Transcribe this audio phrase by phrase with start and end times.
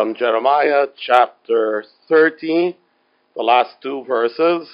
[0.00, 2.77] from Jeremiah chapter 30,
[3.35, 4.69] the last two verses,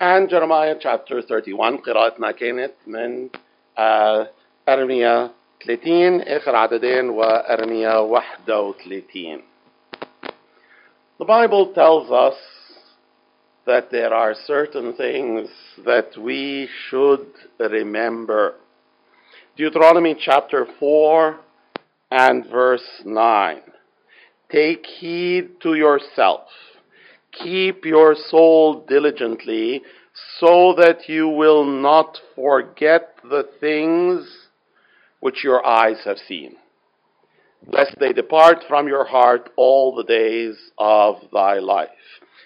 [0.00, 3.28] and Jeremiah chapter 31 قراءتنا كانت من
[3.78, 4.30] آه،
[4.68, 5.30] أرميا
[5.66, 9.42] 30 آخر عددين وأرميا 31
[11.18, 12.38] The Bible tells us
[13.66, 15.50] that there are certain things
[15.84, 17.26] that we should
[17.60, 18.54] remember.
[19.58, 21.40] Deuteronomy chapter 4
[22.10, 23.60] and verse 9.
[24.50, 26.48] Take heed to yourself.
[27.32, 29.82] Keep your soul diligently
[30.38, 34.48] so that you will not forget the things
[35.20, 36.56] which your eyes have seen,
[37.66, 41.88] lest they depart from your heart all the days of thy life.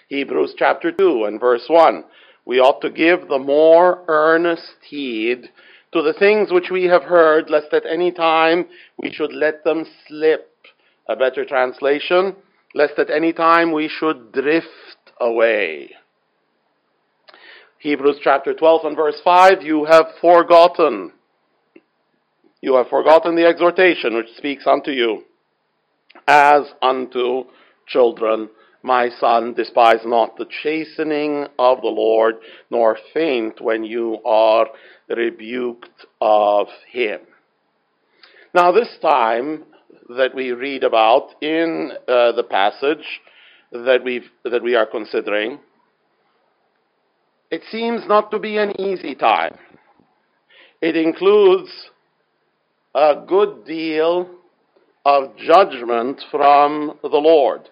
[0.07, 2.03] Hebrews chapter 2 and verse 1.
[2.45, 5.49] We ought to give the more earnest heed
[5.91, 8.65] to the things which we have heard, lest at any time
[8.97, 10.55] we should let them slip.
[11.09, 12.35] A better translation,
[12.75, 14.67] lest at any time we should drift
[15.19, 15.95] away.
[17.79, 21.13] Hebrews chapter 12 and verse 5, you have forgotten.
[22.61, 25.23] You have forgotten the exhortation which speaks unto you
[26.27, 27.45] as unto
[27.87, 28.49] children.
[28.83, 32.35] My son, despise not the chastening of the Lord,
[32.69, 34.67] nor faint when you are
[35.09, 37.21] rebuked of him.
[38.53, 39.65] Now, this time
[40.09, 43.05] that we read about in uh, the passage
[43.71, 45.59] that, we that we are considering,
[47.51, 49.55] it seems not to be an easy time.
[50.81, 51.69] It includes
[52.95, 54.29] a good deal
[55.05, 57.69] of judgment from the Lord.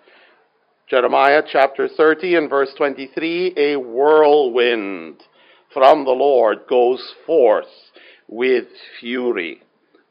[0.90, 5.22] Jeremiah chapter 30 and verse 23 a whirlwind
[5.74, 7.66] from the Lord goes forth
[8.28, 8.66] with
[9.00, 9.62] fury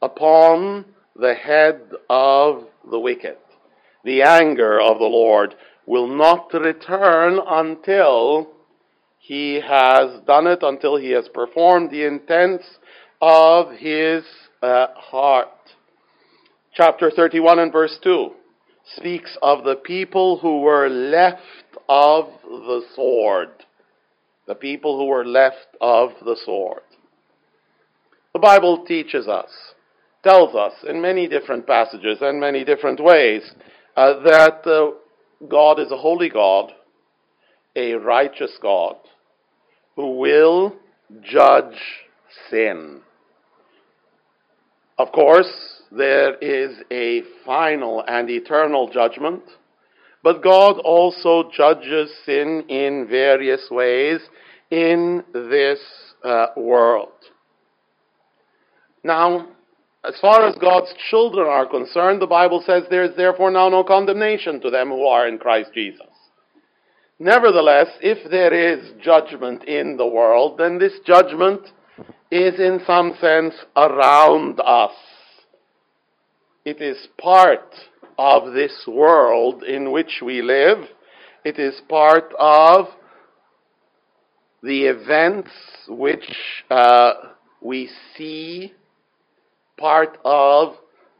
[0.01, 0.85] upon
[1.19, 3.37] the head of the wicked.
[4.03, 8.49] The anger of the Lord will not return until
[9.19, 12.65] he has done it, until he has performed the intents
[13.21, 14.23] of his
[14.61, 15.49] uh, heart.
[16.73, 18.31] Chapter 31 and verse 2
[18.95, 21.41] speaks of the people who were left
[21.89, 23.49] of the sword.
[24.47, 26.81] The people who were left of the sword.
[28.33, 29.49] The Bible teaches us,
[30.23, 33.41] tells us in many different passages and many different ways
[33.95, 34.91] uh, that uh,
[35.47, 36.71] God is a holy God,
[37.75, 38.95] a righteous God,
[39.95, 40.75] who will
[41.21, 41.75] judge
[42.49, 43.01] sin.
[44.97, 49.43] Of course, there is a final and eternal judgment,
[50.23, 54.19] but God also judges sin in various ways
[54.71, 55.79] in this
[56.23, 57.13] uh, world.
[59.03, 59.47] Now,
[60.07, 63.83] as far as God's children are concerned, the Bible says there is therefore now no
[63.83, 66.07] condemnation to them who are in Christ Jesus.
[67.19, 71.61] Nevertheless, if there is judgment in the world, then this judgment
[72.29, 74.93] is in some sense around us.
[76.63, 77.73] It is part
[78.17, 80.79] of this world in which we live.
[81.43, 82.87] It is part of
[84.61, 85.51] the events
[85.87, 86.29] which
[86.69, 87.13] uh,
[87.61, 88.73] we see,
[89.77, 90.75] part of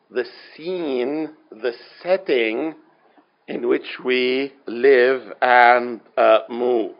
[0.09, 0.25] the
[0.55, 2.75] scene, the setting
[3.47, 6.95] in which we live and uh, move.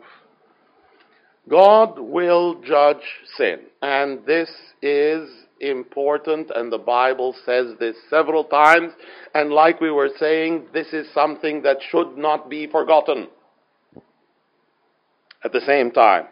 [1.48, 2.96] God will judge
[3.36, 4.50] sin, and this
[4.82, 5.30] is
[5.60, 8.92] important, and the Bible says this several times.
[9.34, 13.28] And like we were saying, this is something that should not be forgotten.
[15.44, 16.26] At the same time,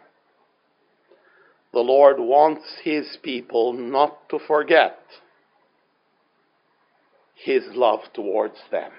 [1.77, 4.97] the Lord wants His people not to forget
[7.35, 8.89] His love towards them.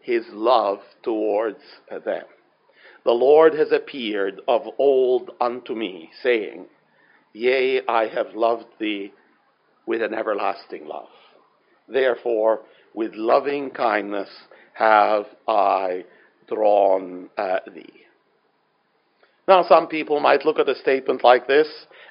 [0.00, 2.24] His love towards them.
[3.04, 6.66] The Lord has appeared of old unto me, saying,
[7.32, 9.12] Yea, I have loved thee
[9.86, 11.14] with an everlasting love.
[11.88, 14.30] Therefore, with loving kindness
[14.74, 16.06] have I
[16.48, 18.01] drawn uh, thee.
[19.48, 21.68] Now, some people might look at a statement like this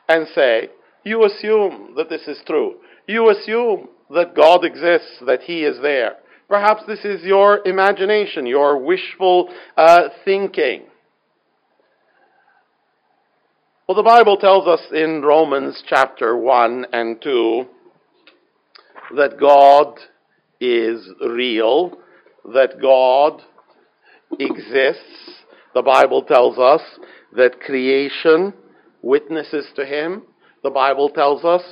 [0.10, 0.70] and say,
[1.04, 2.76] You assume that this is true.
[3.08, 6.18] You assume that God exists, that He is there.
[6.50, 10.84] Perhaps this is your imagination, your wishful uh, thinking.
[13.88, 17.66] Well, the Bible tells us in Romans chapter 1 and 2
[19.16, 19.98] that God
[20.60, 21.98] is real,
[22.54, 23.42] that God
[24.40, 25.44] exists.
[25.74, 26.82] The Bible tells us
[27.36, 28.54] that creation
[29.02, 30.24] witnesses to him.
[30.64, 31.64] The Bible tells us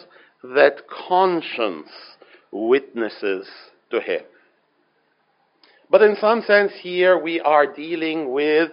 [0.44, 1.90] that conscience
[2.52, 3.48] witnesses
[3.92, 4.22] to him.
[5.90, 8.72] But in some sense, here we are dealing with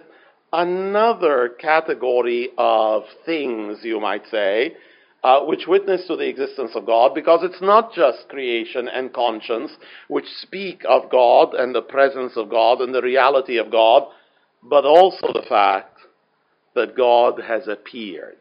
[0.53, 4.75] another category of things, you might say,
[5.23, 9.71] uh, which witness to the existence of God, because it's not just creation and conscience
[10.07, 14.03] which speak of God and the presence of God and the reality of God,
[14.63, 15.96] but also the fact
[16.77, 18.37] that God has appeared,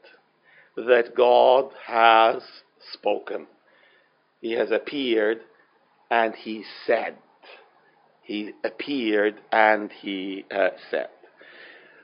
[0.77, 2.43] that God has
[2.93, 3.47] spoken.
[4.43, 5.38] He has appeared
[6.11, 7.17] and he said.
[8.23, 11.09] He appeared and he uh, said.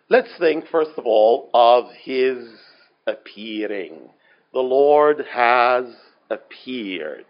[0.08, 2.38] Let's think, first of all, of his
[3.06, 4.08] appearing.
[4.54, 5.84] The Lord has
[6.30, 7.26] appeared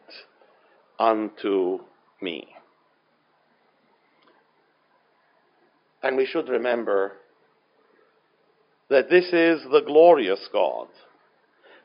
[1.01, 1.81] unto
[2.21, 2.47] me.
[6.05, 7.15] And we should remember
[8.93, 10.87] that this is the glorious God,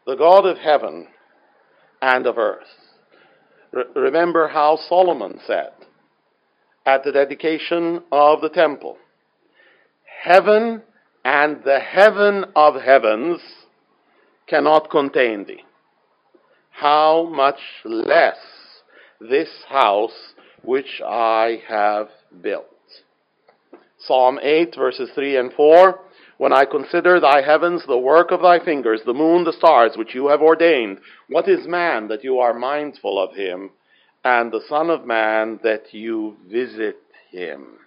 [0.05, 1.07] the God of heaven
[2.01, 2.67] and of earth.
[3.71, 5.71] Re- remember how Solomon said
[6.85, 8.97] at the dedication of the temple
[10.23, 10.81] Heaven
[11.23, 13.39] and the heaven of heavens
[14.47, 15.63] cannot contain thee.
[16.71, 18.37] How much less
[19.19, 20.33] this house
[20.63, 22.09] which I have
[22.41, 22.65] built.
[23.99, 25.99] Psalm 8, verses 3 and 4.
[26.37, 30.13] When I consider thy heavens, the work of thy fingers, the moon, the stars, which
[30.13, 30.99] you have ordained,
[31.29, 33.71] what is man that you are mindful of him,
[34.23, 36.97] and the Son of Man that you visit
[37.31, 37.79] him?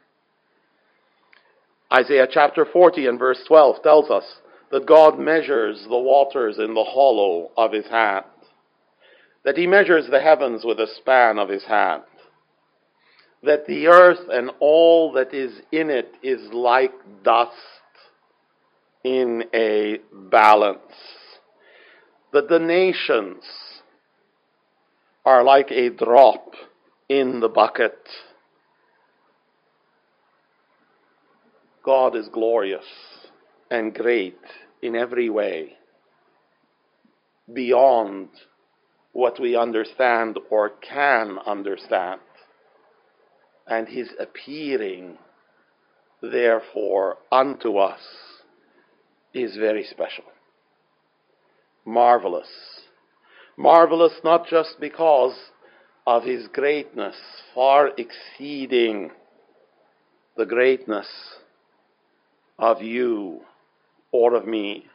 [1.93, 4.25] Isaiah chapter 40 and verse 12 tells us
[4.73, 8.25] that God measures the waters in the hollow of his hand,
[9.45, 12.03] that he measures the heavens with a span of his hand,
[13.45, 16.93] that the earth and all that is in it is like
[17.25, 17.55] dust
[19.05, 20.79] in a balance,
[22.33, 23.43] the nations
[25.25, 26.55] are like a drop
[27.09, 27.99] in the bucket.
[31.85, 32.85] God is glorious
[33.71, 34.39] and great
[34.83, 35.75] in every way,
[37.53, 38.29] beyond
[39.13, 42.21] what we understand or can understand.
[43.67, 45.19] And his appearing,
[46.21, 48.01] therefore, unto us
[49.33, 50.25] is very special.
[51.85, 52.49] Marvelous.
[53.57, 55.37] Marvelous not just because
[56.07, 57.17] of his greatness,
[57.55, 59.11] far exceeding
[60.37, 61.09] the greatness
[62.59, 63.41] of you
[64.13, 64.87] or of me.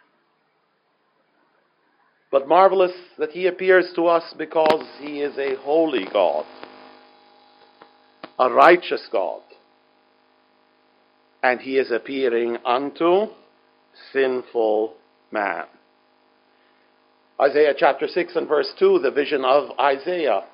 [2.32, 6.46] But marvelous that he appears to us because he is a holy God,
[8.38, 9.42] a righteous God,
[11.42, 13.28] and he is appearing unto
[14.14, 14.94] sinful
[15.32, 15.66] man.
[17.40, 20.46] Isaiah chapter 6 and verse 2, the vision of Isaiah.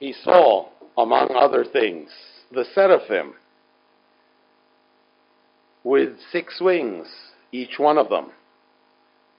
[0.00, 2.10] He saw, among other things,
[2.50, 3.34] the seraphim
[5.84, 7.06] with six wings,
[7.50, 8.30] each one of them,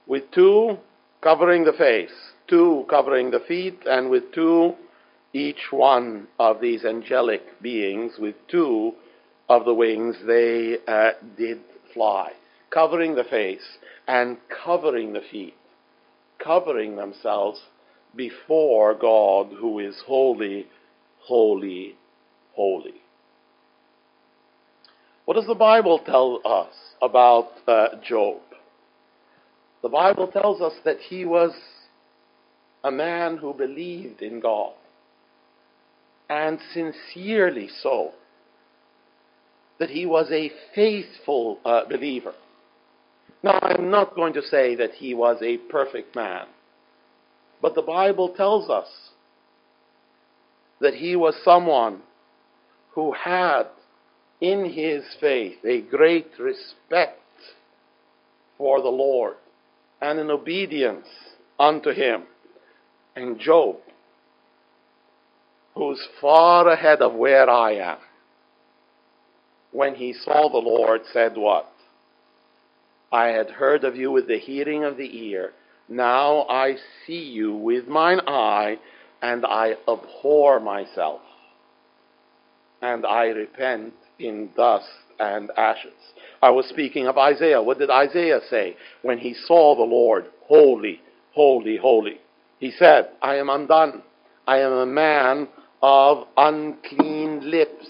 [0.08, 0.78] with two
[1.22, 2.12] covering the face,
[2.48, 4.74] two covering the feet, and with two,
[5.34, 8.94] each one of these angelic beings, with two
[9.50, 11.60] of the wings, they uh, did
[11.94, 12.32] fly,
[12.74, 13.78] covering the face
[14.08, 15.56] and covering the feet,
[16.44, 17.60] covering themselves
[18.16, 20.68] before God who is holy,
[21.20, 21.96] holy,
[22.54, 22.96] holy.
[25.26, 28.42] What does the Bible tell us about uh, Job?
[29.82, 31.52] The Bible tells us that he was
[32.84, 34.74] a man who believed in God,
[36.30, 38.12] and sincerely so.
[39.80, 42.34] That he was a faithful uh, believer.
[43.44, 46.46] Now, I'm not going to say that he was a perfect man,
[47.62, 48.88] but the Bible tells us
[50.80, 52.02] that he was someone
[52.92, 53.64] who had
[54.40, 57.20] in his faith a great respect
[58.58, 59.36] for the Lord
[60.02, 61.08] and an obedience
[61.60, 62.24] unto him.
[63.16, 63.78] And Job,
[65.76, 67.98] who's far ahead of where I am,
[69.72, 71.73] when he saw the Lord, said what?
[73.14, 75.54] I had heard of you with the hearing of the ear.
[75.88, 78.80] Now I see you with mine eye,
[79.22, 81.22] and I abhor myself.
[82.82, 84.88] And I repent in dust
[85.20, 85.94] and ashes.
[86.42, 87.62] I was speaking of Isaiah.
[87.62, 90.26] What did Isaiah say when he saw the Lord?
[90.48, 91.00] Holy,
[91.34, 92.20] holy, holy.
[92.60, 94.02] He said, I am undone.
[94.48, 95.48] I am a man
[95.84, 97.86] of unclean lips.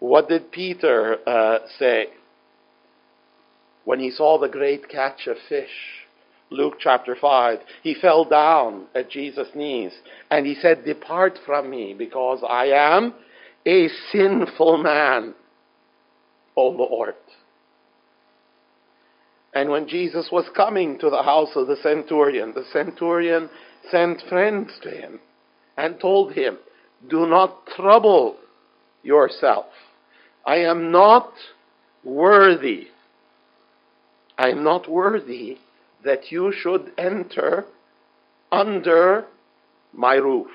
[0.00, 2.08] What did Peter uh, say
[3.84, 6.02] when he saw the great catch of fish?
[6.50, 9.92] Luke chapter 5, he fell down at Jesus' knees
[10.30, 13.14] and he said, Depart from me because I am
[13.66, 15.34] a sinful man,
[16.56, 17.14] O Lord.
[19.54, 23.50] And when Jesus was coming to the house of the centurion, the centurion
[23.90, 25.20] sent friends to him
[25.76, 26.58] and told him,
[27.08, 28.36] Do not trouble
[29.02, 29.66] yourself.
[30.46, 31.32] I am not
[32.04, 32.88] worthy.
[34.38, 35.58] I am not worthy
[36.04, 37.66] that you should enter
[38.50, 39.26] under
[39.92, 40.50] my roof.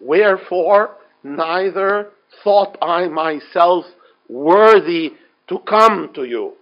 [0.00, 2.10] Wherefore, neither
[2.42, 3.84] thought I myself
[4.28, 5.12] worthy
[5.48, 6.54] to come to you.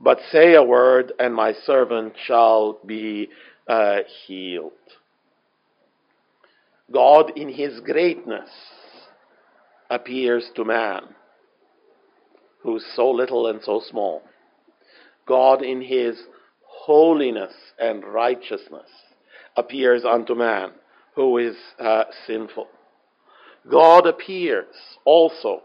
[0.00, 3.30] But say a word, and my servant shall be
[3.66, 4.72] uh, healed.
[6.92, 8.48] God, in his greatness,
[9.90, 11.02] appears to man,
[12.68, 14.22] who's so little and so small.
[15.26, 16.20] God, in his
[16.66, 18.90] holiness and righteousness,
[19.56, 20.72] appears unto man,
[21.14, 22.68] who is uh, sinful.
[23.70, 24.74] God appears
[25.06, 25.62] also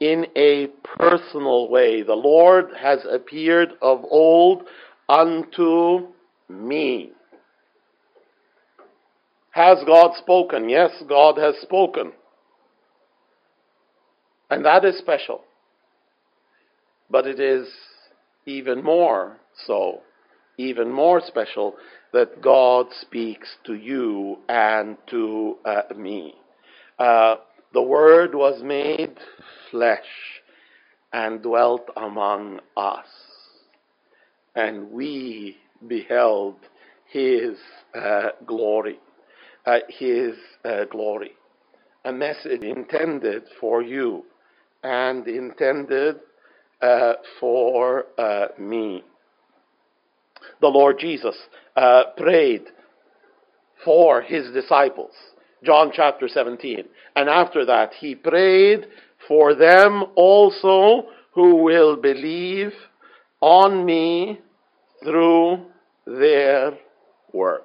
[0.00, 2.02] in a personal way.
[2.02, 4.64] The Lord has appeared of old
[5.08, 6.08] unto
[6.48, 7.12] me.
[9.52, 10.68] Has God spoken?
[10.68, 12.10] Yes, God has spoken.
[14.50, 15.42] And that is special.
[17.12, 17.68] But it is
[18.46, 20.02] even more so,
[20.58, 21.76] even more special,
[22.14, 26.34] that God speaks to you and to uh, me.
[26.98, 27.36] Uh,
[27.74, 29.18] the Word was made
[29.70, 30.00] flesh
[31.12, 33.06] and dwelt among us,
[34.56, 36.56] and we beheld
[37.10, 37.56] His
[37.94, 39.00] uh, glory.
[39.66, 41.32] Uh, his uh, glory.
[42.04, 44.24] A message intended for you
[44.84, 46.16] and intended
[46.82, 49.04] uh, for uh, me.
[50.60, 51.36] The Lord Jesus
[51.76, 52.62] uh, prayed
[53.84, 55.12] for his disciples,
[55.64, 56.84] John chapter 17.
[57.16, 58.86] And after that, he prayed
[59.28, 62.72] for them also who will believe
[63.40, 64.40] on me
[65.04, 65.66] through
[66.06, 66.72] their
[67.32, 67.62] word.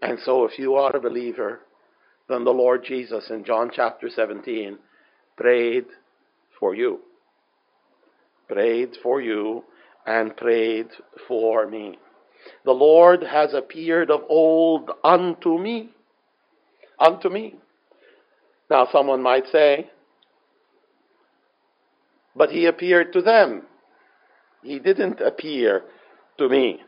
[0.00, 1.60] And so, if you are a believer,
[2.28, 4.78] then the Lord Jesus in John chapter 17
[5.36, 5.86] prayed
[6.58, 7.00] for you.
[8.48, 9.64] Prayed for you
[10.06, 10.88] and prayed
[11.26, 11.98] for me.
[12.64, 15.90] The Lord has appeared of old unto me.
[16.98, 17.56] Unto me.
[18.70, 19.90] Now, someone might say,
[22.34, 23.62] but he appeared to them.
[24.62, 25.82] He didn't appear
[26.38, 26.80] to me.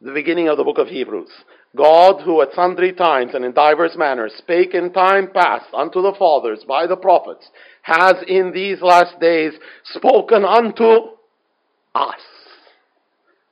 [0.00, 1.30] the beginning of the book of Hebrews.
[1.76, 6.14] God, who at sundry times and in divers manners spake in time past unto the
[6.18, 7.48] fathers by the prophets,
[7.82, 9.52] has in these last days
[9.84, 11.10] spoken unto
[11.94, 12.20] us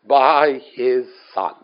[0.08, 1.54] by his Son,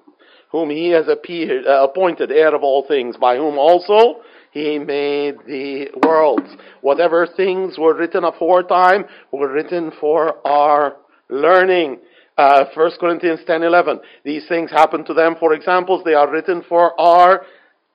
[0.51, 5.37] whom he has appeared, uh, appointed heir of all things, by whom also he made
[5.47, 6.49] the worlds.
[6.83, 10.97] Whatever things were written aforetime were written for our
[11.31, 11.99] learning
[12.37, 14.01] uh, 1 Corinthians 10:11.
[14.25, 16.03] These things happen to them for examples.
[16.05, 17.45] They are written for our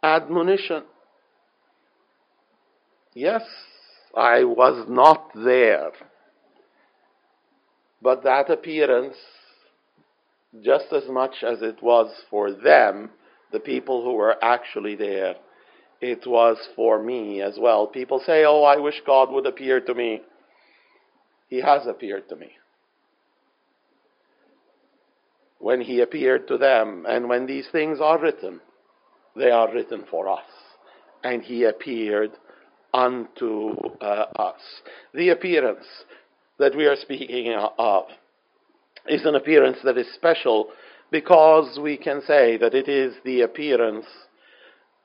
[0.03, 0.84] admonition.
[3.13, 3.44] Yes,
[4.15, 5.91] I was not there.
[8.00, 9.15] But that appearance,
[10.63, 13.10] just as much as it was for them,
[13.51, 15.36] the people who were actually there,
[16.00, 17.88] it was for me as well.
[17.88, 20.22] People say, Oh, I wish God would appear to me.
[21.48, 22.51] He has appeared to me
[25.67, 27.05] when he appeared to them.
[27.09, 28.62] And when these things are written,
[29.36, 30.50] they are written for us.
[31.25, 32.31] And he appeared
[32.93, 34.62] unto uh, us.
[35.13, 35.83] The appearance
[36.57, 38.05] that we are speaking of
[39.09, 40.69] is an appearance that is special
[41.12, 44.05] because we can say that it is the appearance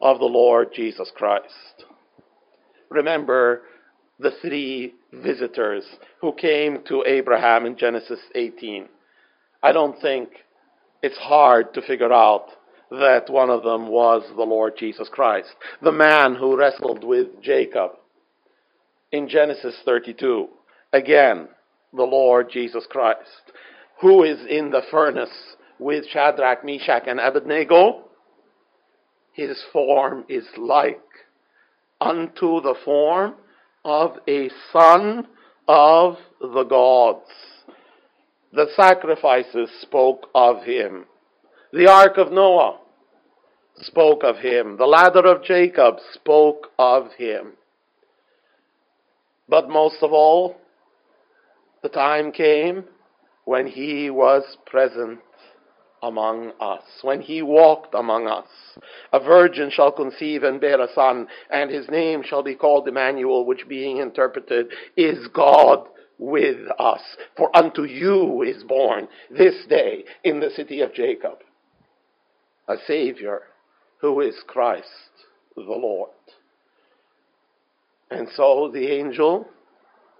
[0.00, 1.86] of the Lord Jesus Christ.
[2.88, 3.62] Remember
[4.20, 5.82] the three visitors
[6.20, 8.86] who came to Abraham in Genesis 18.
[9.60, 10.28] I don't think
[11.02, 12.46] it's hard to figure out
[12.90, 15.48] that one of them was the Lord Jesus Christ,
[15.80, 17.92] the man who wrestled with Jacob.
[19.10, 20.48] In Genesis 32,
[20.92, 21.48] again,
[21.92, 23.52] the Lord Jesus Christ,
[24.00, 28.04] who is in the furnace with Shadrach, Meshach, and Abednego,
[29.32, 31.00] his form is like
[32.00, 33.34] unto the form
[33.84, 35.26] of a son
[35.68, 37.28] of the gods.
[38.52, 41.06] The sacrifices spoke of him.
[41.72, 42.78] The ark of Noah
[43.76, 44.76] spoke of him.
[44.76, 47.52] The ladder of Jacob spoke of him.
[49.48, 50.56] But most of all,
[51.82, 52.84] the time came
[53.44, 55.20] when he was present
[56.02, 58.46] among us, when he walked among us.
[59.12, 63.46] A virgin shall conceive and bear a son, and his name shall be called Emmanuel,
[63.46, 64.66] which being interpreted
[64.96, 65.86] is God
[66.22, 67.00] with us.
[67.36, 71.38] For unto you is born this day in the city of Jacob
[72.68, 73.42] a Savior
[74.00, 74.86] who is Christ
[75.56, 76.10] the Lord.
[78.10, 79.48] And so the angel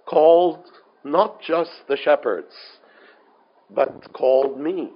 [0.06, 0.64] called
[1.04, 2.54] not just the shepherds,
[3.70, 4.90] but called me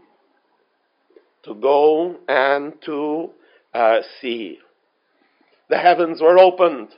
[1.44, 3.30] to go and to
[3.72, 4.58] uh, see.
[5.68, 6.88] The heavens were opened.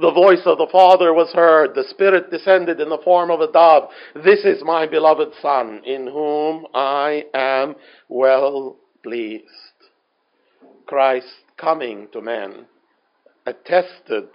[0.00, 1.74] The voice of the Father was heard.
[1.74, 3.90] The Spirit descended in the form of a dove.
[4.14, 7.74] This is my beloved Son, in whom I am
[8.08, 9.44] well pleased.
[10.86, 11.26] Christ
[11.58, 12.66] coming to men,
[13.44, 14.28] attested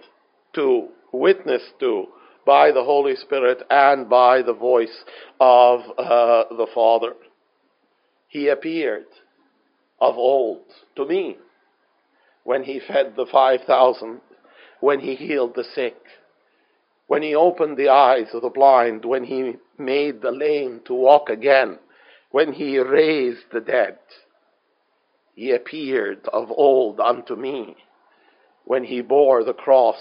[0.54, 2.06] to, witnessed to
[2.46, 5.04] by the Holy Spirit and by the voice
[5.40, 7.14] of uh, the Father.
[8.28, 9.06] He appeared
[10.00, 10.62] of old
[10.94, 11.38] to me
[12.44, 14.20] when he fed the 5,000,
[14.86, 15.96] when he healed the sick,
[17.08, 21.28] when he opened the eyes of the blind, when he made the lame to walk
[21.28, 21.76] again,
[22.30, 23.98] when he raised the dead.
[25.34, 27.74] He appeared of old unto me
[28.64, 29.98] when he bore the cross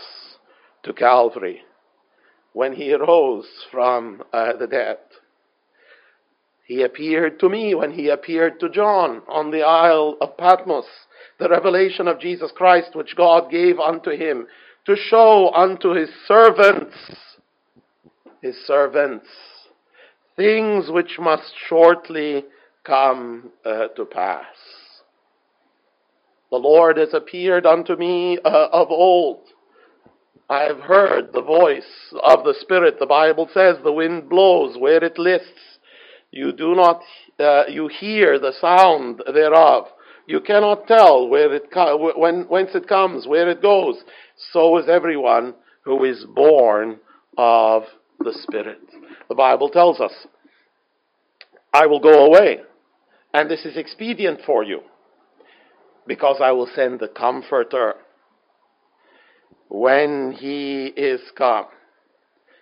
[0.84, 1.64] to Calvary,
[2.54, 5.00] when he rose from uh, the dead.
[6.64, 10.86] He appeared to me when he appeared to John on the Isle of Patmos,
[11.40, 14.46] the revelation of Jesus Christ which God gave unto him
[14.86, 16.96] to show unto his servants,
[18.42, 19.28] his servants,
[20.36, 22.44] things which must shortly
[22.84, 24.46] come uh, to pass.
[26.52, 29.42] The Lord has appeared unto me uh, of old.
[30.50, 32.98] I have heard the voice of the Spirit.
[33.00, 35.76] The Bible says the wind blows where it lists
[36.36, 37.02] you do not,
[37.40, 39.86] uh, you hear the sound thereof.
[40.28, 44.04] You cannot tell where it co- when, whence it comes, where it goes.
[44.52, 47.00] So is everyone who is born
[47.38, 47.84] of
[48.20, 48.80] the Spirit.
[49.30, 50.14] The Bible tells us,
[51.74, 52.60] I will go away,
[53.34, 54.82] and this is expedient for you,
[56.08, 57.96] because I will send the Comforter.
[59.70, 61.66] When he is come,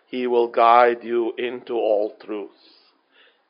[0.08, 2.52] he will guide you into all truth.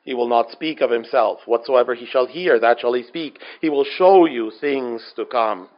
[0.04, 1.40] He will not speak of himself.
[1.46, 3.40] Whatsoever he shall hear, that shall he speak.
[3.60, 5.68] He will show you things to come.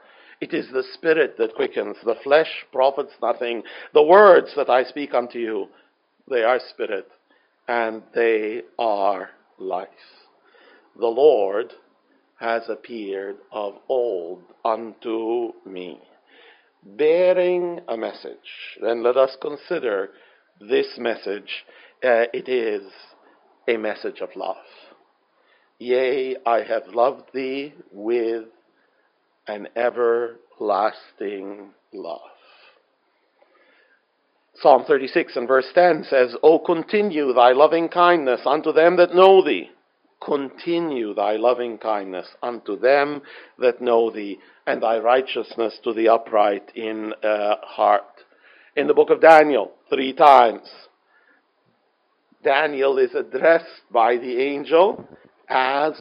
[0.40, 1.96] It is the Spirit that quickens.
[2.04, 3.62] The flesh profits nothing.
[3.94, 5.68] The words that I speak unto you,
[6.28, 7.08] they are spirit,
[7.68, 9.88] and they are life.
[10.98, 11.72] The Lord
[12.38, 16.00] has appeared of old unto me,
[16.84, 18.76] bearing a message.
[18.82, 20.10] Then let us consider
[20.60, 21.64] this message.
[22.04, 22.82] Uh, it is
[23.68, 24.56] a message of love.
[25.78, 28.44] Yea, I have loved thee with
[29.46, 32.20] an everlasting love.
[34.54, 39.44] Psalm 36 and verse 10 says, O continue thy loving kindness unto them that know
[39.44, 39.68] thee.
[40.24, 43.20] Continue thy loving kindness unto them
[43.58, 48.24] that know thee, and thy righteousness to the upright in uh, heart.
[48.74, 50.68] In the book of Daniel, three times,
[52.45, 55.07] Daniel is addressed by the angel
[55.47, 55.93] as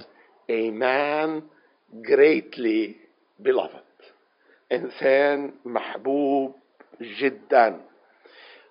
[0.49, 1.43] a man
[2.03, 2.97] greatly
[3.43, 3.77] beloved.
[4.73, 6.55] إنسان محبوب
[7.01, 7.81] جدا.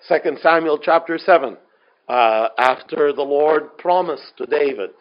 [0.08, 1.58] 2 Samuel chapter 7,
[2.08, 4.92] uh, after the Lord promised to David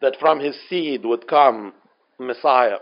[0.00, 1.72] that from his seed would come
[2.18, 2.78] Messiah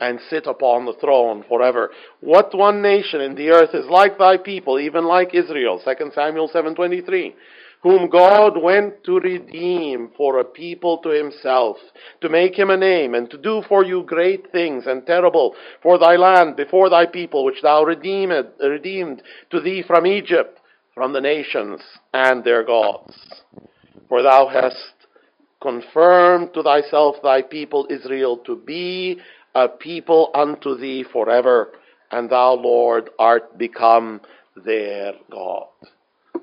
[0.00, 1.90] and sit upon the throne forever.
[2.20, 5.80] What one nation in the earth is like thy people, even like Israel?
[5.84, 7.34] 2 Samuel 7:23
[7.81, 11.77] whom God went to redeem for a people to himself,
[12.21, 15.97] to make him a name, and to do for you great things and terrible for
[15.97, 20.59] thy land before thy people, which thou redeemed, redeemed to thee from Egypt,
[20.93, 21.79] from the nations
[22.13, 23.15] and their gods.
[24.09, 24.93] For thou hast
[25.61, 29.19] confirmed to thyself thy people Israel to be
[29.55, 31.71] a people unto thee forever,
[32.11, 34.19] and thou, Lord, art become
[34.65, 35.67] their God.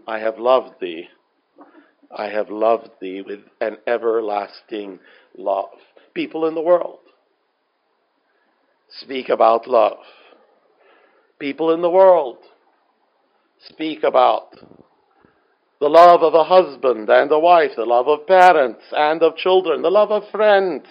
[0.07, 1.09] I have loved thee
[2.17, 5.01] I have loved thee with an everlasting
[5.37, 5.79] love.
[6.15, 7.01] People in the world
[8.89, 9.99] speak about love.
[11.39, 12.39] People in the world
[13.69, 14.57] speak about
[15.79, 19.83] the love of a husband and a wife, the love of parents and of children,
[19.83, 20.87] the love of friends.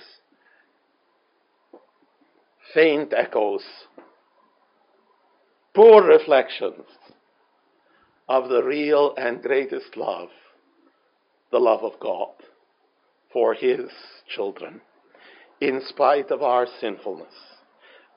[2.71, 3.63] Faint echoes,
[5.73, 6.85] poor reflections
[8.29, 10.29] of the real and greatest love,
[11.55, 12.33] the love of God
[13.31, 13.89] for His
[14.27, 14.81] children,
[15.61, 17.33] in spite of our sinfulness,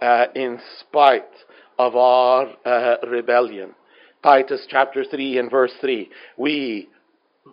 [0.03, 1.22] uh, in spite
[1.79, 3.77] of our uh, rebellion.
[4.24, 6.11] Titus chapter 3 and verse 3.
[6.37, 6.88] We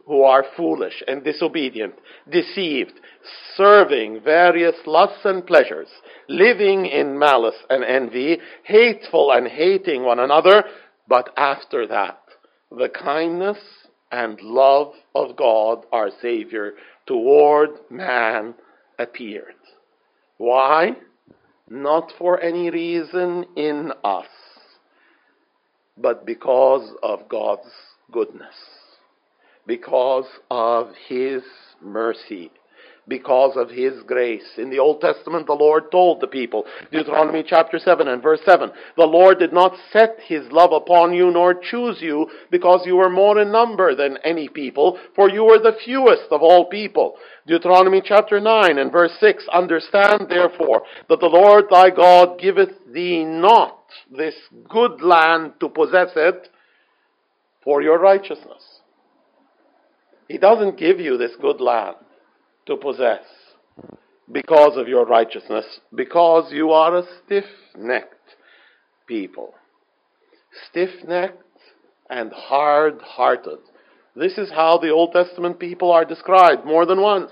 [0.07, 1.93] who are foolish and disobedient,
[2.31, 2.99] deceived,
[3.55, 5.87] serving various lusts and pleasures,
[6.27, 10.63] living in malice and envy, hateful and hating one another,
[11.07, 12.17] but after that,
[12.71, 13.59] the kindness
[14.11, 16.73] and love of God our Savior
[17.05, 18.55] toward man
[18.99, 19.55] appeared.
[20.37, 20.95] Why?
[21.69, 24.27] Not for any reason in us,
[25.97, 27.71] but because of God's
[28.11, 28.55] goodness,
[29.65, 31.41] because of His
[31.81, 32.51] mercy
[33.07, 34.45] because of his grace.
[34.57, 38.71] In the Old Testament, the Lord told the people, Deuteronomy chapter 7 and verse 7,
[38.97, 43.09] the Lord did not set his love upon you nor choose you because you were
[43.09, 47.15] more in number than any people, for you were the fewest of all people.
[47.45, 53.23] Deuteronomy chapter 9 and verse 6, understand therefore that the Lord thy God giveth thee
[53.23, 53.79] not
[54.15, 54.35] this
[54.67, 56.49] good land to possess it
[57.63, 58.63] for your righteousness.
[60.27, 61.97] He doesn't give you this good land
[62.65, 63.23] to possess
[64.31, 67.45] because of your righteousness, because you are a stiff
[67.77, 68.35] necked
[69.07, 69.53] people.
[70.69, 71.43] Stiff necked
[72.09, 73.59] and hard hearted.
[74.15, 77.31] This is how the Old Testament people are described more than once.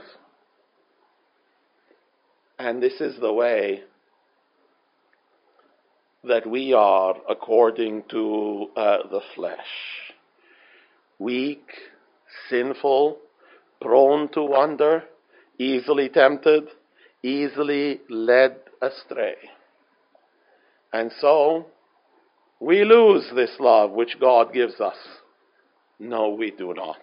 [2.59, 3.83] And this is the way
[6.23, 9.59] that we are according to uh, the flesh.
[11.19, 11.65] Weak,
[12.49, 13.17] sinful,
[13.81, 15.03] prone to wander,
[15.63, 16.67] easily tempted,
[17.23, 19.35] easily led astray.
[20.91, 21.67] And so,
[22.59, 24.97] we lose this love which God gives us.
[25.99, 26.97] No, we do not.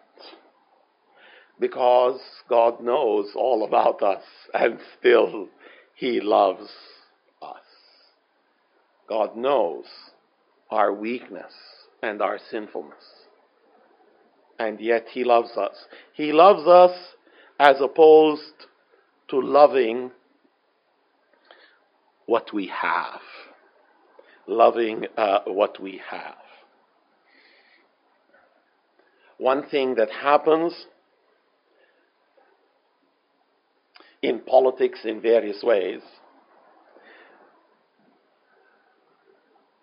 [1.59, 4.23] Because God knows all about us
[4.55, 5.49] and still
[5.95, 6.71] He loves
[7.43, 7.57] us.
[9.09, 9.85] God knows
[10.71, 11.53] our weakness
[12.03, 13.05] and our sinfulness.
[14.59, 15.77] And yet He loves us.
[16.15, 16.93] He loves us
[17.61, 18.55] as opposed
[19.29, 20.11] to loving
[22.25, 23.21] what we have.
[24.47, 26.37] Loving uh, what we have.
[29.37, 30.87] One thing that happens
[34.23, 36.01] in politics in various ways.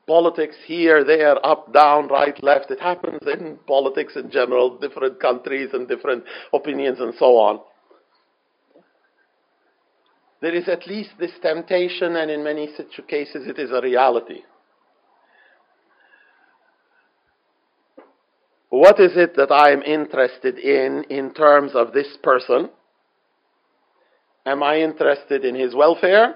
[0.08, 2.72] Politics here, there, up, down, right, left.
[2.72, 7.60] It happens in politics in general, different countries and different opinions and so on
[10.42, 14.42] there is at least this temptation, and in many such cases it is a reality.
[18.70, 22.70] What is it that I am interested in in terms of this person?
[24.46, 26.36] Am I interested in his welfare?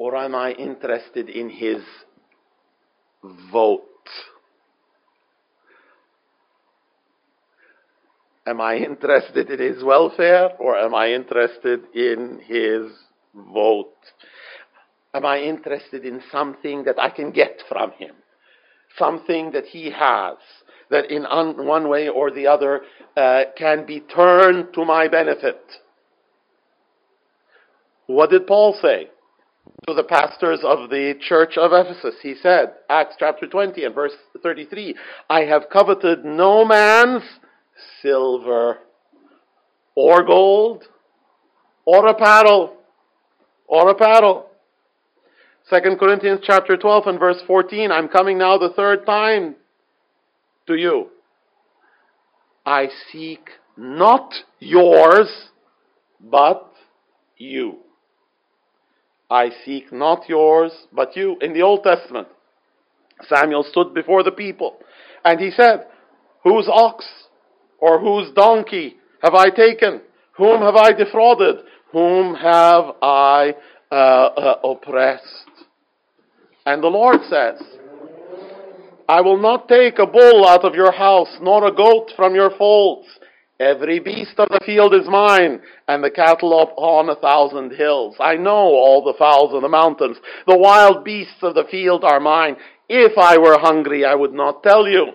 [0.00, 1.82] Or am I interested in his
[3.52, 3.82] vote?
[8.46, 12.90] Am I interested in his welfare or am I interested in his
[13.52, 13.92] vote?
[15.12, 18.14] Am I interested in something that I can get from him?
[18.98, 20.38] Something that he has
[20.88, 22.80] that in un- one way or the other
[23.18, 25.60] uh, can be turned to my benefit.
[28.06, 29.10] What did Paul say
[29.86, 32.16] to the pastors of the church of Ephesus?
[32.22, 34.94] He said, Acts chapter 20 and verse 33,
[35.28, 37.22] I have coveted no man's
[38.02, 38.78] silver,
[39.94, 40.84] or gold,
[41.84, 42.76] or a paddle
[43.70, 44.46] or a paddle.
[45.68, 49.54] Second Corinthians chapter 12 and verse 14, I'm coming now the third time
[50.66, 51.08] to you.
[52.66, 55.28] I seek not yours,
[56.20, 56.72] but
[57.36, 57.78] you.
[59.30, 61.36] I seek not yours, but you.
[61.40, 62.28] In the Old Testament,
[63.28, 64.78] Samuel stood before the people
[65.24, 65.86] and he said,
[66.42, 67.04] Whose ox
[67.78, 70.00] or whose donkey have I taken?
[70.36, 71.56] Whom have I defrauded?
[71.92, 73.54] Whom have I
[73.90, 75.24] uh, uh, oppressed?
[76.66, 77.62] And the Lord says,
[79.08, 82.50] I will not take a bull out of your house, nor a goat from your
[82.56, 83.08] folds.
[83.60, 88.16] Every beast of the field is mine, and the cattle upon a thousand hills.
[88.18, 90.16] I know all the fowls of the mountains.
[90.46, 92.56] The wild beasts of the field are mine.
[92.88, 95.12] If I were hungry, I would not tell you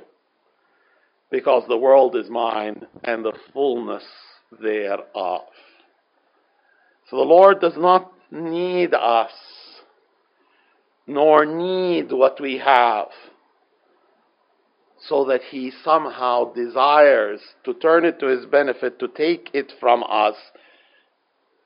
[1.32, 4.04] because the world is mine and the fullness
[4.62, 5.42] thereof.
[7.10, 9.32] So the Lord does not need us,
[11.08, 13.08] nor need what we have,
[15.08, 20.04] so that he somehow desires to turn it to his benefit, to take it from
[20.04, 20.36] us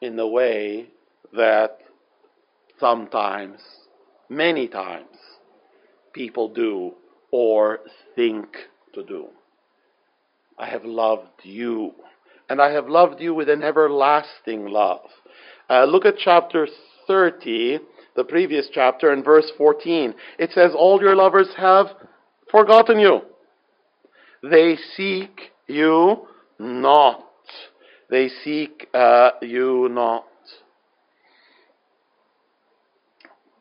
[0.02, 0.88] in the way
[1.34, 1.78] that
[2.80, 3.60] sometimes,
[4.30, 5.08] many times,
[6.14, 6.94] people do
[7.32, 7.80] or
[8.16, 8.48] think
[8.94, 9.28] to do.
[10.58, 11.94] I have loved you,
[12.50, 15.08] and I have loved you with an everlasting love.
[15.70, 16.68] Uh, look at chapter
[17.08, 17.80] 30,
[18.16, 20.14] the previous chapter, in verse 14.
[20.38, 21.88] It says, All your lovers have
[22.52, 23.22] forgotten you.
[24.44, 27.26] They seek you not.
[28.10, 30.26] They seek uh, you not.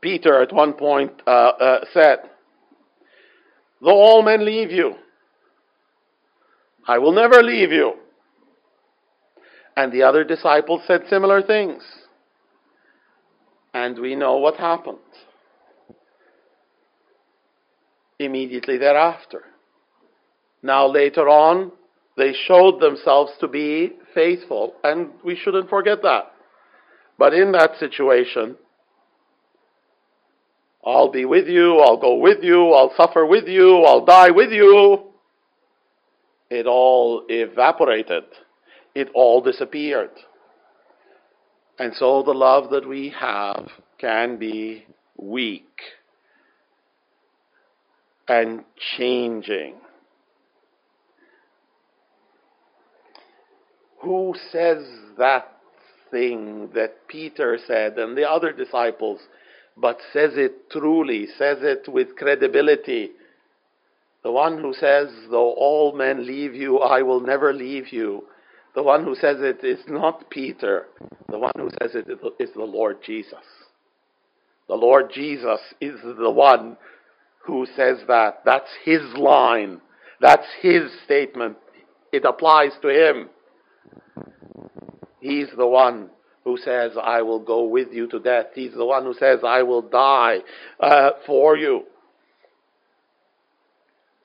[0.01, 2.19] Peter at one point uh, uh, said,
[3.81, 4.95] Though all men leave you,
[6.87, 7.95] I will never leave you.
[9.77, 11.83] And the other disciples said similar things.
[13.75, 14.99] And we know what happened
[18.19, 19.43] immediately thereafter.
[20.63, 21.73] Now, later on,
[22.17, 26.33] they showed themselves to be faithful, and we shouldn't forget that.
[27.17, 28.57] But in that situation,
[30.85, 34.51] I'll be with you, I'll go with you, I'll suffer with you, I'll die with
[34.51, 35.05] you.
[36.51, 38.25] It all evaporated.
[38.95, 40.11] It all disappeared.
[41.79, 43.69] And so the love that we have
[44.01, 45.69] can be weak
[48.29, 48.65] and
[48.97, 49.75] changing.
[54.03, 54.85] Who says
[55.19, 55.57] that
[56.11, 59.21] thing that Peter said and the other disciples,
[59.77, 63.11] but says it truly, says it with credibility?
[64.23, 68.25] The one who says, Though all men leave you, I will never leave you.
[68.75, 70.87] The one who says it is not Peter.
[71.29, 73.45] The one who says it is the Lord Jesus.
[74.69, 76.77] The Lord Jesus is the one
[77.49, 78.43] who says that.
[78.45, 79.81] That's his line.
[80.21, 81.57] That's his statement.
[82.13, 83.31] It applies to him.
[85.21, 86.11] He's the one
[86.45, 88.47] who says, I will go with you to death.
[88.55, 90.39] He's the one who says, I will die
[90.79, 91.85] uh, for you.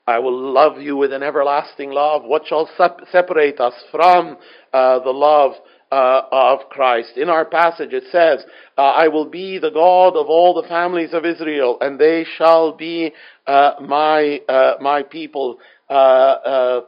[0.06, 2.24] I will love you with an everlasting love.
[2.26, 4.38] What shall sep- separate us from
[4.74, 5.54] uh, the love
[5.94, 7.18] uh, of Christ?
[7.18, 8.44] In our passage it says,
[8.78, 12.74] uh, I will be the God of all the families of Israel, and they shall
[12.76, 13.14] be
[13.46, 15.60] uh, my, uh, my people.
[15.90, 16.82] Uh,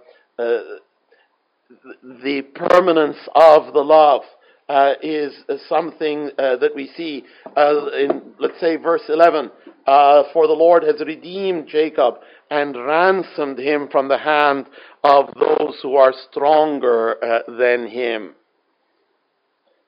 [2.23, 4.21] the permanence of the love
[4.67, 5.33] uh, is
[5.69, 7.23] something uh, that we see
[7.55, 9.51] uh, in, let's say, verse 11.
[9.85, 12.15] Uh, for the Lord has redeemed Jacob
[12.49, 14.65] and ransomed him from the hand
[15.03, 18.33] of those who are stronger uh, than him.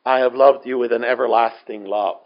[0.07, 2.21] I have loved you with an everlasting love.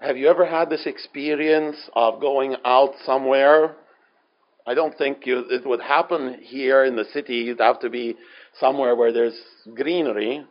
[0.00, 3.76] Have you ever had this experience of going out somewhere
[4.68, 7.36] I don't think you, it would happen here in the city.
[7.36, 8.16] You'd have to be
[8.60, 9.40] somewhere where there's
[9.74, 10.44] greenery.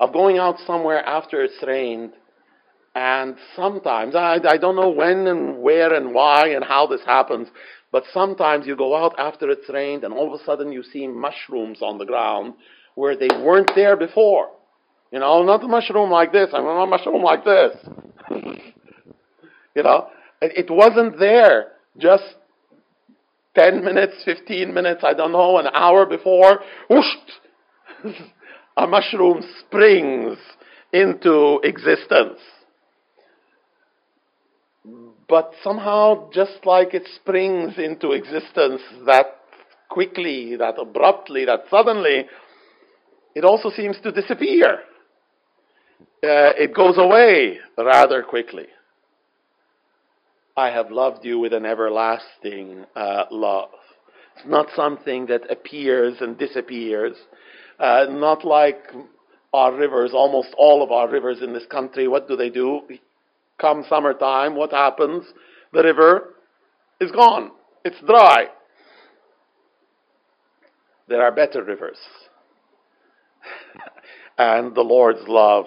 [0.00, 2.14] Of going out somewhere after it's rained,
[2.94, 7.48] and sometimes, I, I don't know when and where and why and how this happens,
[7.92, 11.06] but sometimes you go out after it's rained and all of a sudden you see
[11.06, 12.54] mushrooms on the ground
[12.94, 14.50] where they weren't there before.
[15.10, 17.76] You know, not a mushroom like this, I not a mushroom like this.
[19.76, 20.08] you know,
[20.40, 22.24] it wasn't there just
[23.56, 27.06] 10 minutes, 15 minutes, I don't know, an hour before, whoosh,
[28.76, 30.38] a mushroom springs
[30.92, 32.40] into existence.
[35.28, 39.38] But somehow, just like it springs into existence that
[39.88, 42.26] quickly, that abruptly, that suddenly,
[43.34, 44.80] it also seems to disappear.
[46.22, 48.66] Uh, it goes away rather quickly.
[50.56, 53.70] I have loved you with an everlasting uh, love.
[54.36, 57.16] It's not something that appears and disappears.
[57.78, 58.78] Uh, not like
[59.52, 62.08] our rivers, almost all of our rivers in this country.
[62.08, 62.80] What do they do?
[63.60, 65.24] Come summertime, what happens?
[65.72, 66.34] The river
[67.00, 67.50] is gone.
[67.84, 68.46] It's dry.
[71.08, 71.98] There are better rivers.
[74.38, 75.66] And the Lord's love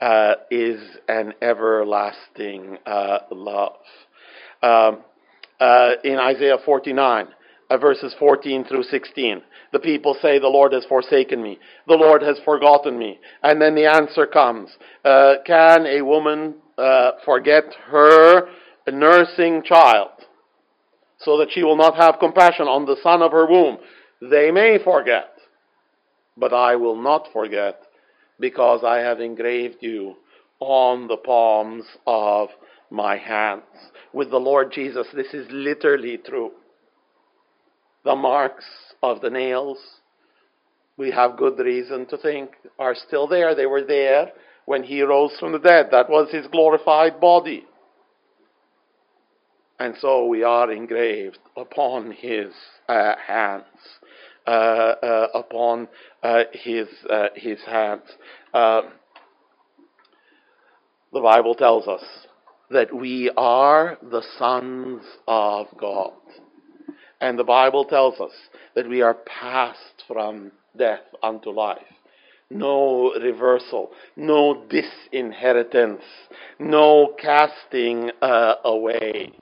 [0.00, 3.76] uh, is an everlasting uh, love
[4.62, 5.02] um,
[5.60, 7.28] uh, in Isaiah 49,
[7.70, 9.42] uh, verses 14 through 16.
[9.72, 11.58] The people say, The Lord has forsaken me.
[11.86, 13.18] The Lord has forgotten me.
[13.42, 14.70] And then the answer comes
[15.04, 18.48] uh, Can a woman uh, forget her
[18.88, 20.10] nursing child
[21.18, 23.78] so that she will not have compassion on the son of her womb?
[24.20, 25.35] They may forget,
[26.36, 27.80] but I will not forget
[28.38, 30.16] because I have engraved you
[30.60, 32.48] on the palms of
[32.90, 33.62] my hands.
[34.12, 36.52] With the Lord Jesus, this is literally true.
[38.04, 38.64] The marks
[39.02, 39.78] of the nails,
[40.96, 43.54] we have good reason to think, are still there.
[43.54, 44.30] They were there
[44.64, 45.88] when he rose from the dead.
[45.90, 47.64] That was his glorified body.
[49.78, 52.48] And so we are engraved upon his
[52.88, 53.64] uh, hands.
[54.46, 55.88] Uh, uh, upon
[56.22, 56.88] uh, his
[57.34, 58.04] his hands.
[61.12, 62.04] The Bible tells us
[62.70, 66.12] that we are the sons of God.
[67.20, 68.32] And the Bible tells us
[68.74, 71.82] that we are passed from death unto life.
[72.50, 76.02] No reversal, no disinheritance,
[76.58, 79.32] no casting uh, away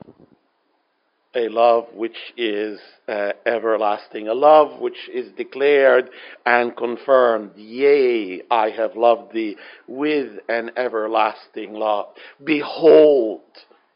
[1.35, 6.11] a love which is uh, everlasting, a love which is declared
[6.47, 7.51] and confirmed.
[7.57, 12.07] Yea, I have loved thee with an everlasting love.
[12.43, 13.43] Behold,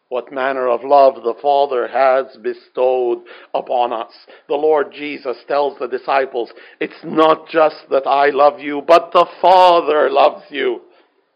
[0.09, 3.19] what manner of love the Father has bestowed
[3.55, 4.13] upon us.
[4.49, 9.27] The Lord Jesus tells the disciples, it's not just that I love you, but the
[9.43, 10.81] Father loves you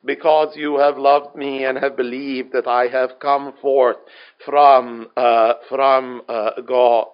[0.04, 3.96] because you have loved me and have believed that I have come forth
[4.44, 7.06] from uh, from uh, God.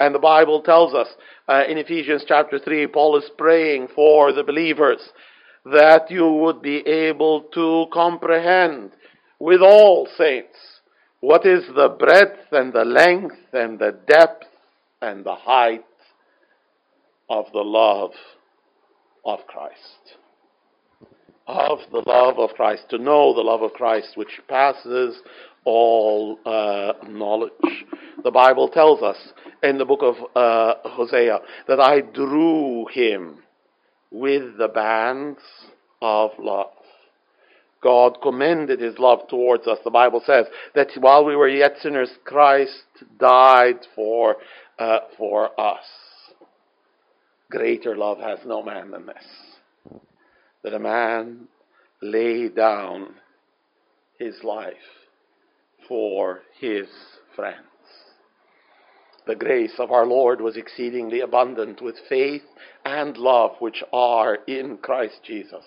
[0.00, 1.08] And the Bible tells us
[1.48, 5.00] uh, in Ephesians chapter 3, Paul is praying for the believers
[5.64, 8.90] that you would be able to comprehend
[9.38, 10.56] with all saints
[11.20, 14.46] what is the breadth and the length and the depth
[15.00, 15.84] and the height
[17.30, 18.10] of the love
[19.24, 20.18] of Christ
[21.46, 25.20] of the love of Christ, to know the love of Christ, which passes
[25.64, 27.52] all uh, knowledge.
[28.22, 29.16] The Bible tells us
[29.62, 33.42] in the book of uh, Hosea that I drew him
[34.10, 35.40] with the bands
[36.00, 36.70] of love.
[37.82, 39.78] God commended his love towards us.
[39.84, 42.84] The Bible says that while we were yet sinners, Christ
[43.18, 44.36] died for,
[44.78, 45.84] uh, for us.
[47.50, 49.53] Greater love has no man than this
[50.64, 51.46] that a man
[52.02, 53.14] lay down
[54.18, 54.74] his life
[55.86, 56.86] for his
[57.36, 57.58] friends.
[59.26, 62.42] The grace of our Lord was exceedingly abundant with faith
[62.84, 65.64] and love which are in Christ Jesus.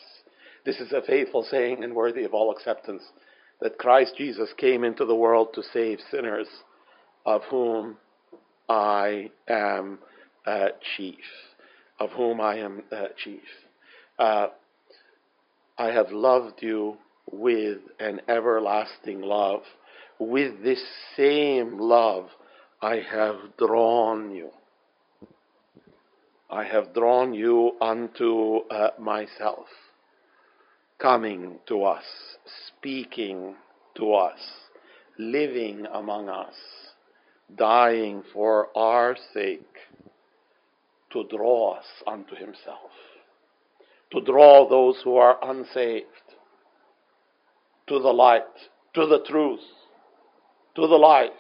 [0.66, 3.04] This is a faithful saying and worthy of all acceptance
[3.62, 6.48] that Christ Jesus came into the world to save sinners,
[7.26, 7.98] of whom
[8.70, 10.00] I am
[10.46, 11.16] uh, chief.
[12.00, 13.42] Of whom I am uh, chief.
[14.20, 14.48] Uh,
[15.80, 16.98] I have loved you
[17.32, 19.62] with an everlasting love.
[20.18, 20.84] With this
[21.16, 22.30] same love,
[22.82, 24.50] I have drawn you.
[26.50, 29.68] I have drawn you unto uh, myself,
[30.98, 32.06] coming to us,
[32.68, 33.56] speaking
[33.98, 34.40] to us,
[35.20, 36.56] living among us,
[37.56, 39.76] dying for our sake
[41.12, 42.92] to draw us unto himself
[44.12, 46.06] to draw those who are unsaved
[47.88, 48.44] to the light,
[48.94, 49.62] to the truth,
[50.76, 51.32] to the life,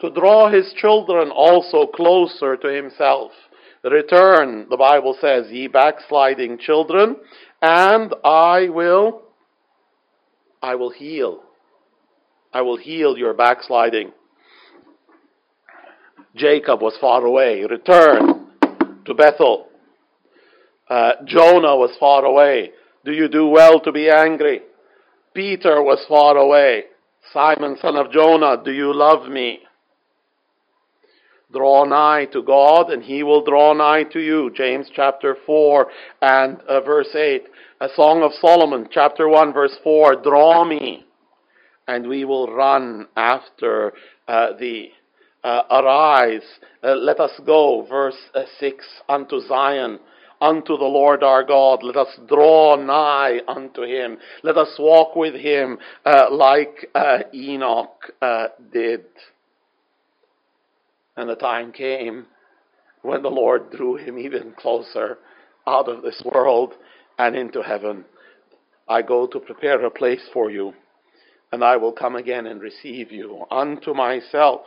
[0.00, 3.32] to draw his children also closer to himself.
[3.82, 7.16] Return, the Bible says, ye backsliding children,
[7.62, 9.22] and I will,
[10.62, 11.42] I will heal.
[12.52, 14.12] I will heal your backsliding.
[16.34, 17.62] Jacob was far away.
[17.62, 18.48] Return
[19.04, 19.69] to Bethel.
[20.90, 22.72] Uh, Jonah was far away.
[23.04, 24.60] Do you do well to be angry?
[25.32, 26.84] Peter was far away.
[27.32, 29.60] Simon, son of Jonah, do you love me?
[31.52, 34.50] Draw nigh to God, and he will draw nigh to you.
[34.54, 35.86] James chapter 4
[36.22, 37.44] and uh, verse 8.
[37.80, 40.16] A Song of Solomon, chapter 1, verse 4.
[40.22, 41.06] Draw me,
[41.86, 43.92] and we will run after
[44.26, 44.90] uh, thee.
[45.42, 46.42] Uh, arise,
[46.82, 49.98] uh, let us go, verse uh, 6, unto Zion
[50.40, 51.82] unto the Lord our God.
[51.82, 54.18] Let us draw nigh unto him.
[54.42, 59.04] Let us walk with him uh, like uh, Enoch uh, did.
[61.16, 62.26] And the time came
[63.02, 65.18] when the Lord drew him even closer
[65.66, 66.74] out of this world
[67.18, 68.04] and into heaven.
[68.88, 70.72] I go to prepare a place for you,
[71.52, 74.62] and I will come again and receive you unto myself,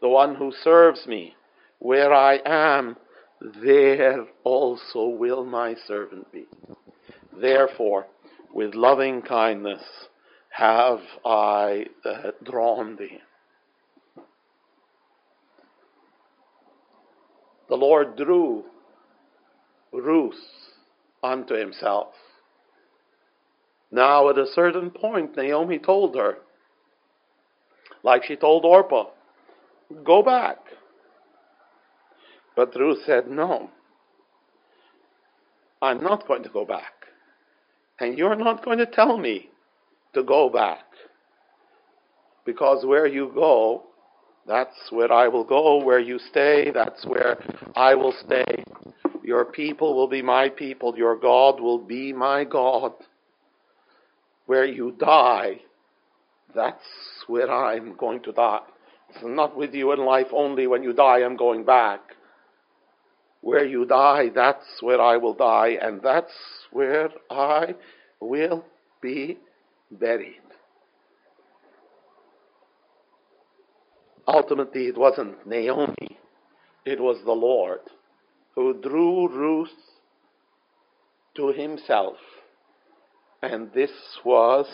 [0.00, 1.34] the one who serves me
[1.80, 2.96] where I am
[3.40, 6.46] there also will my servant be.
[7.40, 8.06] Therefore,
[8.52, 9.82] with loving kindness
[10.50, 13.18] have I uh, drawn thee.
[17.68, 18.64] The Lord drew
[19.92, 20.34] Ruth
[21.22, 22.08] unto himself.
[23.90, 26.38] Now, at a certain point, Naomi told her,
[28.02, 29.06] like she told Orpah.
[30.04, 30.58] Go back.
[32.58, 33.70] But Ruth said, No,
[35.80, 36.92] I'm not going to go back.
[38.00, 39.50] And you're not going to tell me
[40.12, 40.82] to go back.
[42.44, 43.84] Because where you go,
[44.44, 45.84] that's where I will go.
[45.84, 47.38] Where you stay, that's where
[47.76, 48.64] I will stay.
[49.22, 50.98] Your people will be my people.
[50.98, 52.92] Your God will be my God.
[54.46, 55.60] Where you die,
[56.56, 56.82] that's
[57.28, 58.66] where I'm going to die.
[59.10, 60.66] It's not with you in life only.
[60.66, 62.00] When you die, I'm going back.
[63.40, 66.32] Where you die, that's where I will die, and that's
[66.72, 67.74] where I
[68.20, 68.64] will
[69.00, 69.38] be
[69.90, 70.42] buried.
[74.26, 76.18] Ultimately, it wasn't Naomi,
[76.84, 77.80] it was the Lord
[78.54, 79.70] who drew Ruth
[81.36, 82.16] to himself.
[83.40, 83.92] And this
[84.24, 84.66] was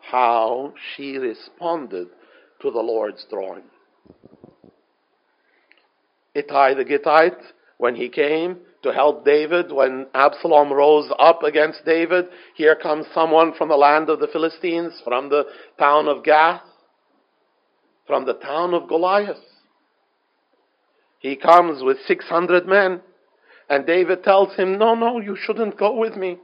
[0.00, 2.08] how she responded
[2.62, 3.64] to the Lord's drawing.
[6.34, 7.42] Ittai the Gittite,
[7.80, 13.54] when he came to help David, when Absalom rose up against David, here comes someone
[13.54, 15.44] from the land of the Philistines, from the
[15.78, 16.60] town of Gath,
[18.06, 19.38] from the town of Goliath.
[21.20, 23.00] He comes with 600 men,
[23.70, 26.36] and David tells him, No, no, you shouldn't go with me.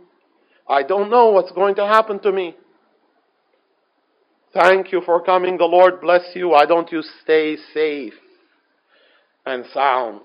[0.66, 2.56] I don't know what's going to happen to me.
[4.54, 5.58] Thank you for coming.
[5.58, 6.48] The Lord bless you.
[6.48, 8.14] Why don't you stay safe
[9.44, 10.22] and sound?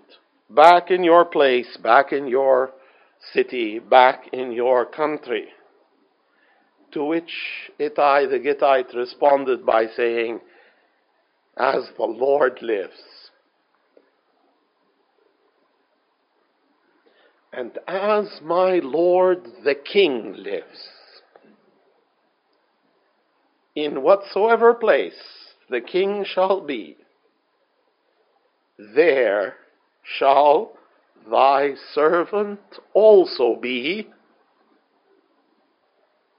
[0.54, 2.74] Back in your place, back in your
[3.32, 5.45] city, back in your country.
[6.91, 7.32] To which
[7.80, 10.41] Ittai the Gittite responded by saying,
[11.56, 13.02] As the Lord lives,
[17.54, 20.89] and as my Lord the King lives,
[23.74, 25.14] in whatsoever place
[25.70, 26.97] the King shall be,
[28.78, 29.56] there
[30.04, 30.74] shall
[31.30, 32.60] thy servant
[32.93, 34.10] also be,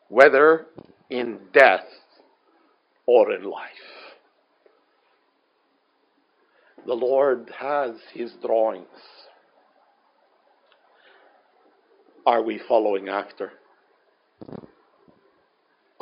[0.08, 0.66] whether
[1.10, 1.86] in death
[3.06, 3.70] or in life.
[6.86, 8.86] The Lord has his drawings.
[12.26, 13.52] Are we following after?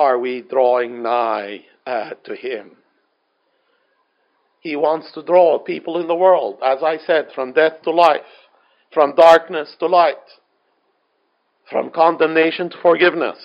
[0.01, 2.71] Are we drawing nigh uh, to Him?
[4.61, 8.21] He wants to draw people in the world, as I said, from death to life,
[8.93, 10.15] from darkness to light,
[11.69, 13.39] from condemnation to forgiveness.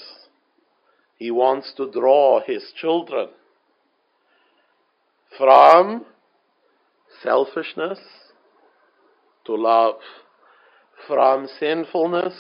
[1.17, 3.29] He wants to draw His children
[5.39, 6.05] from
[7.23, 7.99] selfishness
[9.47, 9.97] to love
[11.07, 12.35] from sinfulness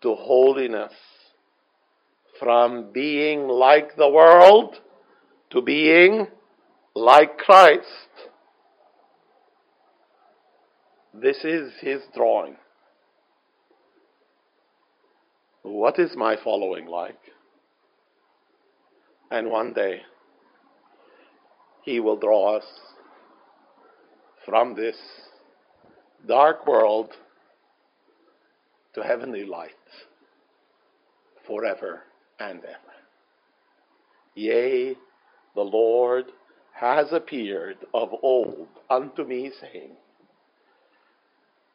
[0.00, 0.92] to holiness,
[2.38, 4.76] from being like the world
[5.50, 6.26] to being
[6.98, 7.86] like Christ.
[11.14, 12.56] This is his drawing.
[15.62, 17.18] What is my following like?
[19.30, 20.00] And one day,
[21.84, 22.64] he will draw us
[24.44, 24.96] from this
[26.26, 27.10] dark world
[28.94, 29.70] to heavenly light
[31.46, 32.02] forever
[32.40, 32.94] and ever.
[34.34, 34.96] Yea,
[35.54, 36.24] the Lord
[36.80, 39.96] has appeared of old unto me, saying,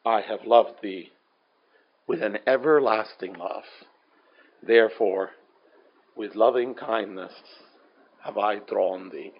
[0.04, 1.12] I have loved thee
[2.06, 3.64] with an everlasting love.
[4.62, 5.30] Therefore,
[6.16, 7.32] with loving kindness
[8.22, 9.32] have I drawn thee.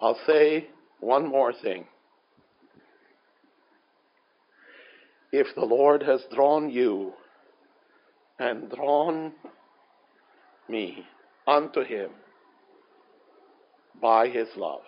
[0.00, 0.68] I'll say
[1.00, 1.86] one more thing.
[5.32, 7.14] if the Lord has drawn you
[8.38, 9.32] and drawn
[10.68, 11.06] me
[11.46, 12.10] unto him
[14.00, 14.82] by his love.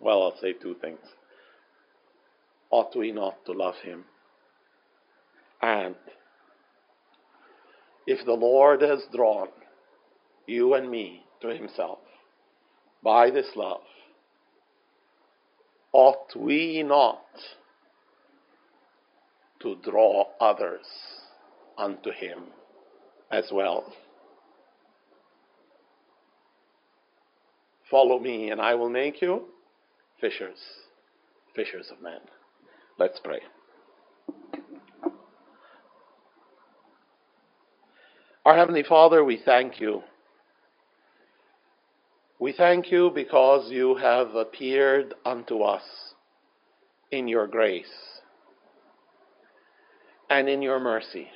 [0.00, 1.00] Well, I'll say two things.
[2.70, 4.04] Ought we not to love him?
[5.60, 5.94] And
[8.06, 9.48] if the Lord has drawn
[10.46, 11.98] you and me to himself
[13.02, 13.82] by this love,
[15.92, 17.22] ought we not
[19.60, 20.86] to draw others
[21.78, 22.44] unto him
[23.30, 23.92] as well.
[27.92, 29.42] Follow me, and I will make you
[30.18, 30.56] fishers,
[31.54, 32.20] fishers of men.
[32.98, 33.40] Let's pray.
[38.46, 40.02] Our Heavenly Father, we thank you.
[42.40, 45.84] We thank you because you have appeared unto us
[47.10, 47.84] in your grace
[50.30, 51.28] and in your mercy.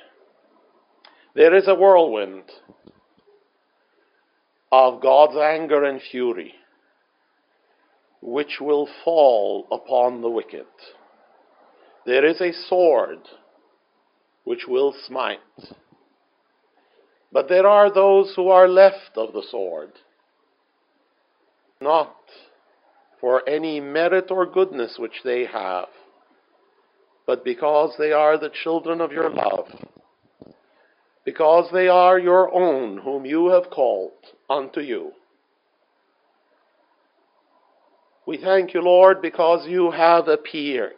[1.35, 2.45] There is a whirlwind
[4.71, 6.53] of God's anger and fury,
[8.21, 10.65] which will fall upon the wicked.
[12.05, 13.19] There is a sword
[14.43, 15.39] which will smite.
[17.31, 19.91] But there are those who are left of the sword,
[21.81, 22.15] not
[23.19, 25.87] for any merit or goodness which they have,
[27.25, 29.67] but because they are the children of your love,
[31.27, 34.13] because they are your own whom you have called
[34.49, 35.11] unto you.
[38.25, 40.93] We thank you, Lord, because you have appeared.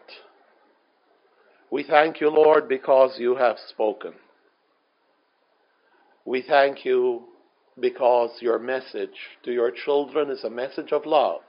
[1.72, 4.14] We thank you, Lord, because you have spoken.
[6.26, 7.24] We thank you
[7.80, 11.42] because your message to your children is a message of love.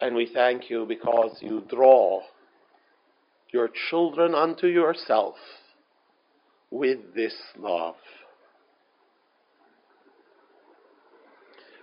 [0.00, 2.22] And we thank you because you draw
[3.52, 5.34] your children unto yourself
[6.70, 7.96] with this love.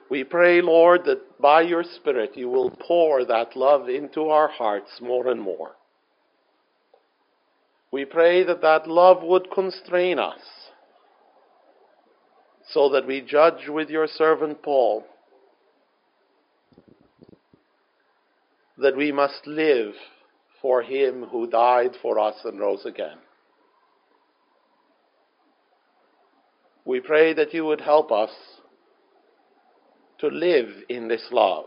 [0.10, 5.00] We pray, Lord, that by your Spirit you will pour that love into our hearts
[5.02, 5.72] more and more.
[7.92, 10.40] We pray that that love would constrain us
[12.70, 15.06] so that we judge with your servant Paul
[18.78, 19.94] that we must live
[20.62, 23.18] for him who died for us and rose again.
[26.86, 28.32] We pray that you would help us
[30.20, 31.66] to live in this love,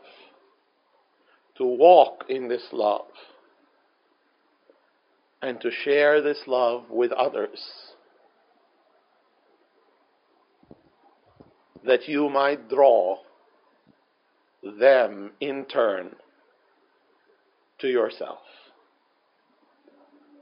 [1.58, 3.06] to walk in this love,
[5.42, 7.60] and to share this love with others,
[11.84, 13.18] that you might draw
[14.62, 16.14] them in turn
[17.78, 18.38] to yourself.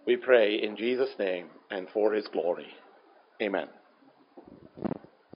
[0.08, 2.68] We pray in Jesus' name and for his glory.
[3.42, 3.68] Amen.